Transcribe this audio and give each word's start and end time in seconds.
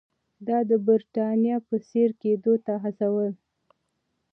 دا 0.47 0.57
د 0.69 0.71
برېټانیا 0.87 1.57
په 1.67 1.75
څېر 1.89 2.09
کېدو 2.21 2.53
ته 2.65 2.73
هڅول. 2.83 3.31